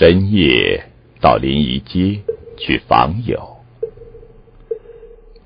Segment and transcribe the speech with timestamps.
[0.00, 0.82] 深夜
[1.20, 2.22] 到临沂街
[2.56, 3.38] 去访友，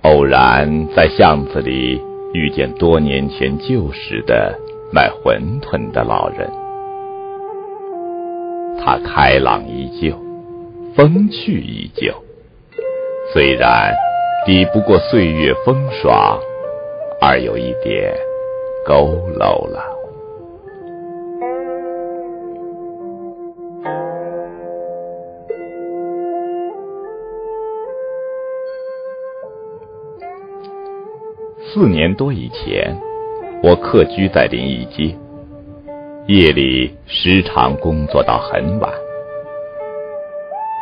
[0.03, 2.01] 偶然在巷子里
[2.33, 4.57] 遇见多年前旧时的
[4.93, 6.49] 卖馄饨的老人。
[8.79, 10.17] 他开朗依旧，
[10.95, 12.15] 风趣依旧，
[13.33, 13.93] 虽然
[14.47, 16.39] 抵不过岁月风霜，
[17.21, 18.15] 而有一点
[18.87, 20.04] 佝偻了。
[31.75, 32.97] 四年多以前，
[33.61, 35.17] 我客居在临沂街，
[36.29, 38.89] 夜里时常工作到很晚。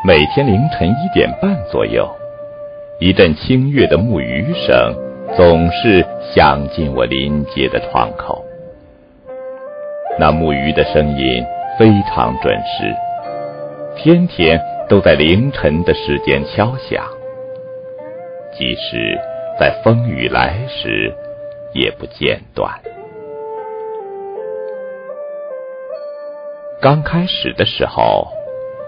[0.06, 2.06] 每天凌晨一点半左右，
[3.00, 4.94] 一阵清越的木鱼声
[5.34, 8.44] 总是响进我临街的窗口。
[10.18, 11.42] 那木鱼的声音
[11.78, 12.94] 非常准时，
[13.96, 17.02] 天天都在凌晨的时间敲响，
[18.58, 19.31] 即使。
[19.62, 21.14] 在风雨来时，
[21.72, 22.68] 也不间断。
[26.80, 28.26] 刚开始的时候，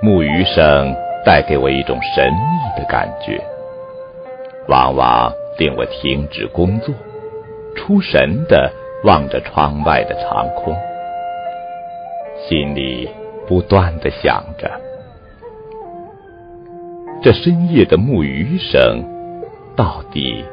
[0.02, 0.92] 木鱼声
[1.24, 3.40] 带给我一种神秘的感觉，
[4.66, 6.92] 往往令我停止工作，
[7.76, 8.72] 出神的
[9.04, 10.74] 望着窗外的长空，
[12.48, 13.08] 心里
[13.46, 14.68] 不断的想着：
[17.22, 19.04] 这深夜的木鱼声，
[19.76, 20.44] 到底？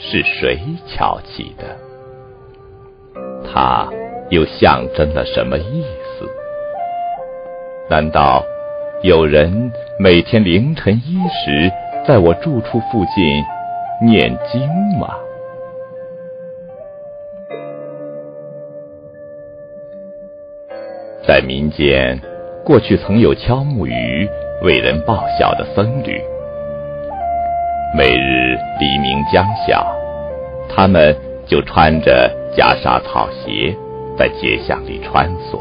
[0.00, 1.76] 是谁敲起的？
[3.44, 3.88] 它
[4.30, 6.28] 又象征了什么意思？
[7.90, 8.44] 难道
[9.02, 11.72] 有人每天凌晨一时
[12.06, 13.44] 在我住处附近
[14.06, 14.60] 念经
[14.98, 15.16] 吗？
[21.26, 22.18] 在民间，
[22.64, 24.28] 过去曾有敲木鱼
[24.62, 26.22] 为人报晓的僧侣。
[27.94, 29.86] 每日黎明将晓，
[30.68, 33.74] 他们就穿着袈裟草鞋，
[34.16, 35.58] 在街巷里穿梭，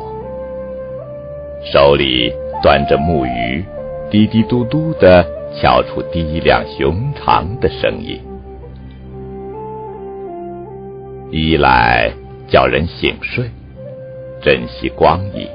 [1.64, 3.64] 手里端着木鱼，
[4.12, 5.26] 滴滴嘟嘟的
[5.56, 8.20] 敲出低亮雄长的声音。
[11.32, 12.12] 一来
[12.50, 13.46] 叫人醒睡，
[14.42, 15.48] 珍惜光阴；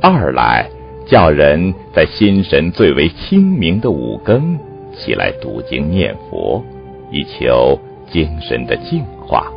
[0.00, 0.66] 二来
[1.06, 4.58] 叫人在心神最为清明的五更。
[4.96, 6.62] 起来读经念佛，
[7.10, 7.78] 以求
[8.10, 9.50] 精神的净化。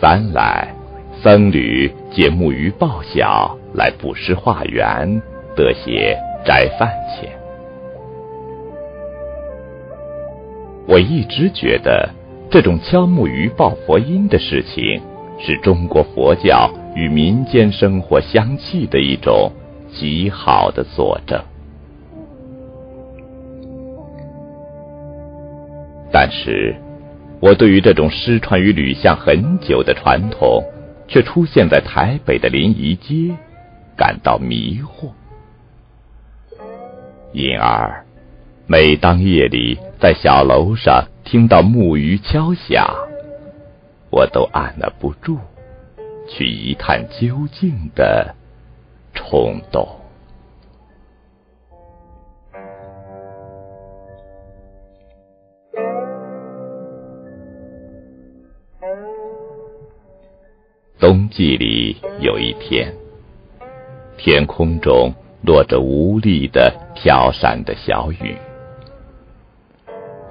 [0.00, 0.74] 三来，
[1.22, 5.22] 僧侣借木鱼报晓来布施化缘，
[5.56, 7.30] 得些斋饭钱。
[10.86, 12.10] 我一直觉得，
[12.50, 15.00] 这种敲木鱼报佛音的事情，
[15.38, 19.50] 是中国佛教与民间生活相契的一种
[19.90, 21.40] 极好的佐证。
[26.16, 26.76] 但是，
[27.40, 30.62] 我对于这种失传于吕巷很久的传统，
[31.08, 33.34] 却出现在台北的临沂街，
[33.96, 35.10] 感到迷惑。
[37.32, 38.04] 因而，
[38.68, 42.94] 每当夜里在小楼上听到木鱼敲响，
[44.08, 45.36] 我都按捺不住
[46.28, 48.32] 去一探究竟的
[49.14, 50.03] 冲动。
[61.14, 62.92] 冬季里有一天，
[64.18, 68.36] 天空中落着无力的飘散的小雨。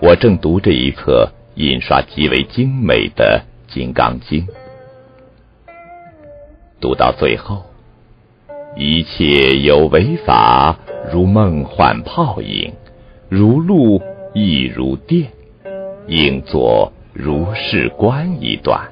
[0.02, 4.46] 我正读着一册印刷极为精美的《金刚经》，
[6.82, 7.64] 读到最后，
[8.76, 10.78] 一切有为法，
[11.14, 12.74] 如梦幻泡影，
[13.30, 14.02] 如露
[14.34, 15.32] 亦如电，
[16.08, 18.90] 应作如是观一段。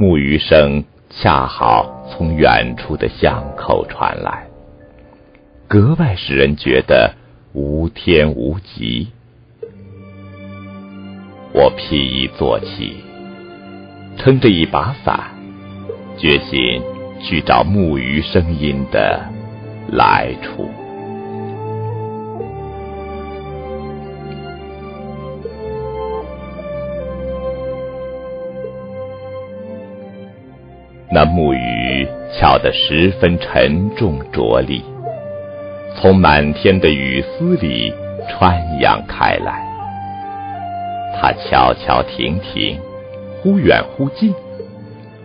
[0.00, 4.46] 木鱼声恰好从远处的巷口传来，
[5.66, 7.12] 格外使人觉得
[7.52, 9.08] 无天无极。
[11.52, 12.98] 我披衣坐起，
[14.16, 15.18] 撑着一把伞，
[16.16, 16.80] 决心
[17.20, 19.20] 去找木鱼声音的
[19.88, 20.70] 来处。
[31.10, 32.06] 那木鱼
[32.38, 34.84] 敲得十分沉重着力，
[35.96, 37.92] 从满天的雨丝里
[38.28, 39.66] 穿扬开来。
[41.18, 42.78] 它悄悄停停，
[43.40, 44.34] 忽远忽近，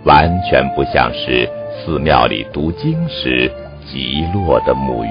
[0.06, 3.52] 完全不像是寺庙里读经时
[3.86, 5.10] 极落的木鱼。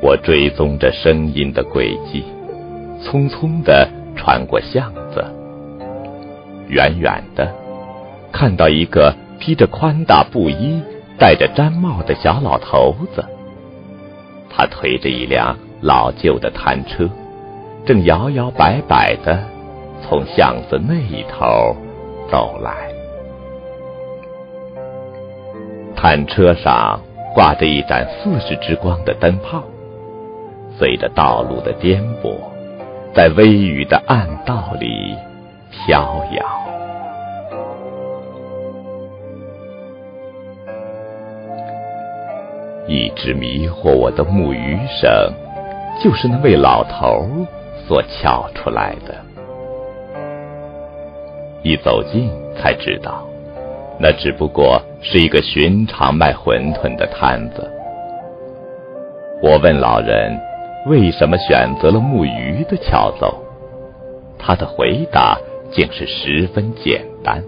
[0.00, 2.24] 我追踪着声音的轨迹，
[3.02, 5.24] 匆匆地穿过巷子，
[6.68, 7.52] 远远的
[8.32, 10.82] 看到一个披着宽大布衣、
[11.18, 13.24] 戴着毡帽的小老头子，
[14.50, 17.08] 他推着一辆老旧的摊车，
[17.84, 19.38] 正摇摇摆摆的
[20.02, 21.76] 从巷子那一头
[22.30, 22.72] 走来。
[25.94, 27.00] 摊车上
[27.34, 29.62] 挂着一盏四十之光的灯泡。
[30.76, 32.34] 随着道路的颠簸，
[33.14, 35.14] 在微雨的暗道里
[35.74, 36.44] 飘摇。
[42.86, 45.10] 一直迷惑我的木鱼声，
[46.02, 47.26] 就是那位老头
[47.86, 49.14] 所敲出来的。
[51.62, 53.26] 一走近才知道，
[53.98, 57.70] 那只不过是一个寻常卖馄饨的摊子。
[59.42, 60.38] 我问老人。
[60.86, 63.34] 为什么选择了木鱼的敲奏？
[64.38, 65.34] 他的回答
[65.74, 67.42] 竟是十分简单。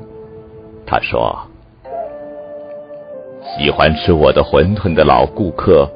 [0.85, 1.39] 他说
[3.57, 5.89] ：“喜欢吃我的馄饨的老顾客，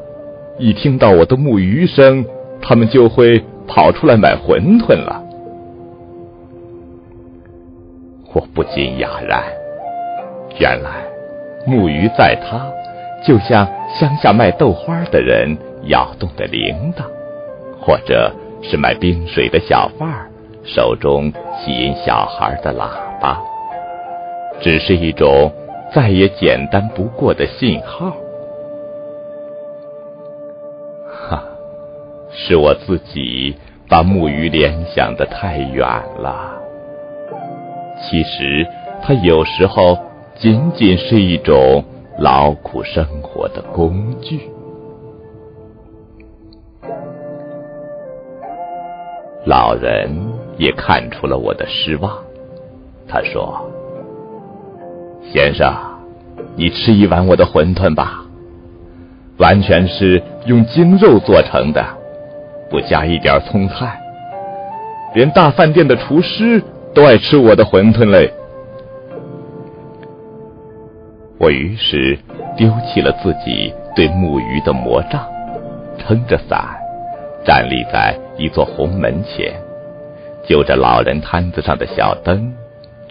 [0.59, 2.25] 一听到我的木鱼声，
[2.63, 5.23] 他们就会跑出来买馄饨了。”
[8.33, 9.43] 我不禁哑然。
[10.59, 11.03] 原来
[11.67, 12.71] 木鱼在他，
[13.27, 13.67] 就像
[13.99, 17.03] 乡下卖豆花的人摇动的铃铛。
[17.83, 18.31] 或者
[18.63, 20.30] 是卖冰水的小贩儿
[20.63, 22.89] 手中吸引小孩的喇
[23.21, 23.41] 叭，
[24.61, 25.51] 只是一种
[25.93, 28.13] 再也简单不过的信号。
[31.29, 31.43] 哈，
[32.31, 33.57] 是我自己
[33.89, 35.87] 把木鱼联想的太远
[36.19, 36.53] 了。
[38.03, 38.67] 其实，
[39.03, 39.99] 它有时候
[40.37, 41.85] 仅仅是一种
[42.19, 44.41] 劳苦生活的工具。
[49.47, 50.11] 老人
[50.61, 52.19] 也看出了我的失望，
[53.09, 53.67] 他说
[55.33, 55.73] ：“先生，
[56.55, 58.23] 你吃一碗我的馄饨吧，
[59.39, 61.83] 完全是用精肉做成的，
[62.69, 63.99] 不加一点葱菜，
[65.15, 66.63] 连大饭店的厨师
[66.93, 68.31] 都爱吃我的馄饨嘞。”
[71.41, 72.19] 我于是
[72.55, 75.27] 丢弃了自己对木鱼的魔杖，
[75.97, 76.77] 撑着伞。
[77.47, 79.55] 站立在一座红门前，
[80.49, 82.53] 就着老人摊子上的小灯，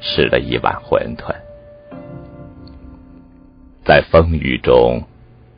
[0.01, 1.33] 吃了一碗馄饨。
[3.85, 5.01] 在风雨中，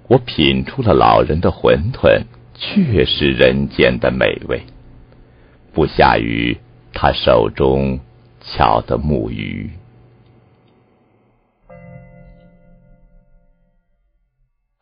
[0.07, 2.21] 我品出了老人的馄饨
[2.53, 4.61] 确是人间的美味，
[5.73, 6.57] 不下于
[6.93, 7.99] 他手中
[8.41, 9.69] 巧的木鱼。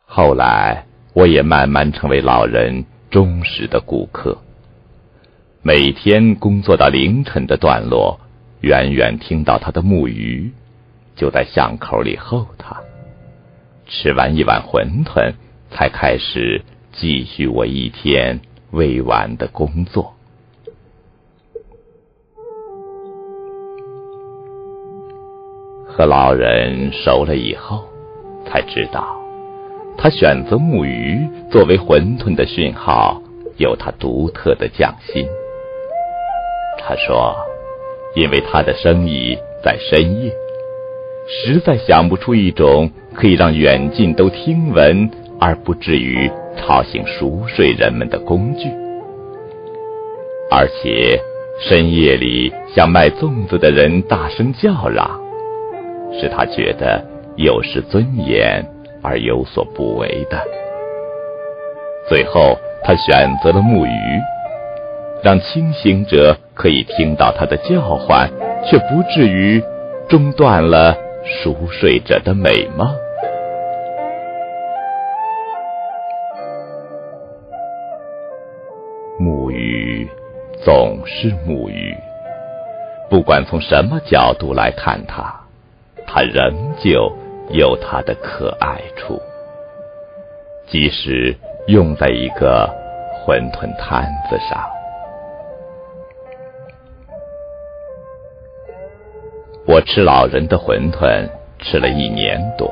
[0.04, 0.84] 后来，
[1.14, 2.84] 我也慢慢成为老人。
[3.10, 4.38] 忠实的顾客，
[5.62, 8.18] 每天工作到凌晨的段落，
[8.62, 10.50] 远远听到他的木鱼，
[11.14, 12.80] 就在巷口里候他。
[13.86, 15.34] 吃完一碗馄饨，
[15.70, 16.62] 才开始
[16.92, 18.40] 继续我一天
[18.70, 20.14] 未完的工作。
[25.86, 27.84] 和老人熟了以后，
[28.46, 29.20] 才知道。
[29.98, 33.20] 他选择木鱼作为馄饨的讯号，
[33.58, 35.28] 有他独特的匠心。
[36.78, 37.34] 他说
[38.14, 40.32] ：“因为他的生意在深夜，
[41.26, 48.68] 实在想不出一种可以让远近都听闻而不至于吵醒熟睡人们的工具。
[50.50, 51.20] 而且
[51.60, 55.20] 深夜里向卖粽子的人大声叫嚷，
[56.20, 57.04] 使他觉得
[57.36, 58.64] 有失尊严。”
[59.02, 60.38] 而有所不为的。
[62.06, 63.90] 最后，他选择了木鱼，
[65.22, 68.30] 让清醒者可以听到他的叫唤，
[68.66, 69.64] 却不至于
[70.10, 72.86] 中断了熟睡者的美梦。
[79.18, 80.06] 木鱼
[80.62, 81.96] 总是木鱼，
[83.08, 85.34] 不管从什么角度来看它，
[86.06, 87.10] 它仍旧。
[87.52, 89.20] 有它的可爱处，
[90.68, 91.36] 即使
[91.66, 92.72] 用在一个
[93.26, 94.79] 馄饨摊子上。
[99.80, 102.70] 吃老人的馄饨吃了一年多。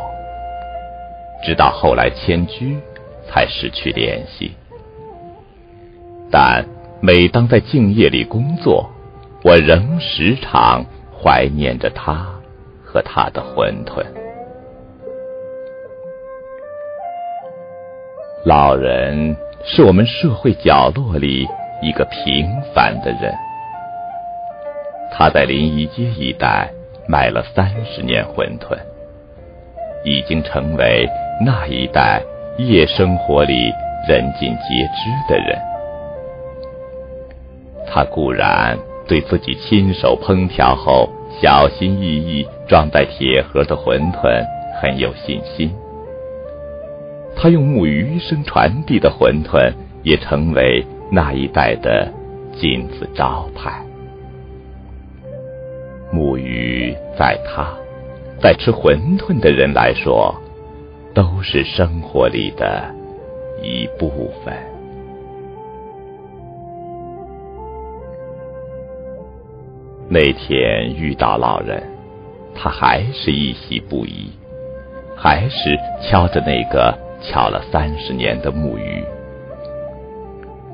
[1.44, 2.76] 直到后来迁居
[3.26, 4.52] 才失去联系。
[6.30, 6.64] 但
[7.00, 8.90] 每当在静夜里工作
[9.42, 10.84] 我仍时常
[11.16, 12.26] 怀念着他
[12.84, 14.04] 和他的馄饨。
[18.44, 21.46] 老人是我们社会角落里
[21.82, 23.34] 一个平凡的人。
[25.10, 26.70] 他在临沂街一带
[27.08, 28.76] 卖了三十年馄饨，
[30.04, 31.08] 已经成为
[31.44, 32.22] 那一代
[32.58, 33.72] 夜生活里
[34.06, 35.58] 人尽皆知的人。
[37.86, 41.08] 他固然对自己亲手烹调后
[41.40, 44.44] 小心翼翼装在铁盒的馄饨
[44.78, 45.74] 很有信心。
[47.34, 49.72] 他用木鱼声传递的馄饨，
[50.02, 52.12] 也成为那一代的
[52.60, 53.87] 金字招牌。
[56.12, 57.68] 木鱼在他，
[58.40, 60.34] 在吃馄饨的人来说，
[61.14, 62.94] 都是生活里的
[63.62, 64.54] 一部分。
[70.08, 71.82] 那天遇到老人，
[72.54, 74.30] 他还是一喜不移，
[75.16, 76.96] 还是敲着那个。
[77.20, 79.02] 敲了三十年的木鱼，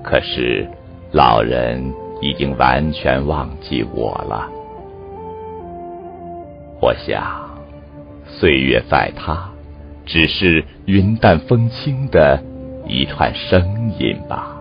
[0.03, 0.69] 可是
[1.11, 1.83] 老人
[2.21, 4.47] 已经完全忘记我了。
[6.81, 7.23] 我想，
[8.27, 9.51] 岁月在他，
[10.05, 12.43] 只是云淡风轻的
[12.87, 14.57] 一串声音吧。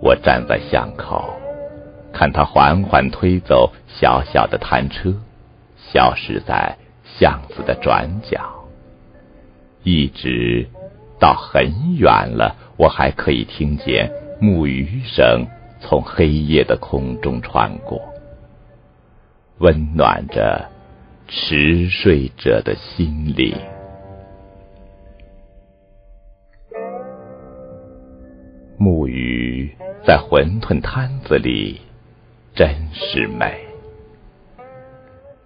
[0.00, 1.34] 我站在巷口，
[2.12, 5.14] 看他缓缓推走小小的摊车，
[5.76, 6.76] 消失在。
[7.18, 8.38] 巷子的转角，
[9.84, 10.68] 一直
[11.18, 15.46] 到很远了，我还可以听见木鱼声
[15.80, 18.02] 从黑夜的空中穿过，
[19.58, 20.68] 温暖着
[21.28, 23.56] 迟睡者的心灵。
[28.78, 31.80] 木鱼在馄饨摊子里，
[32.54, 33.58] 真是美，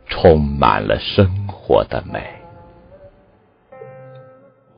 [0.07, 1.29] 充满了生。
[1.71, 2.21] 活的美，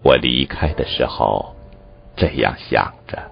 [0.02, 1.56] 我离开的时候
[2.14, 3.30] 这样想着。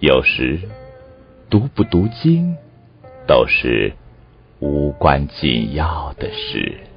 [0.00, 0.68] 有时
[1.48, 2.56] 读不读经，
[3.24, 3.92] 都是
[4.62, 6.91] 无关紧要的事。